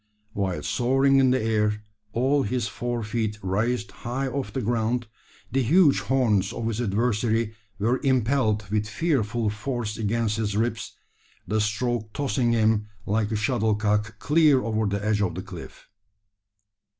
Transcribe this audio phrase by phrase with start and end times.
[0.33, 5.05] While soaring in the air all his four feet raised high off the ground
[5.51, 10.97] the huge horns of his adversary were impelled with fearful force against his ribs,
[11.47, 15.87] the stroke tossing him like a shuttlecock clear over the edge of the cliff!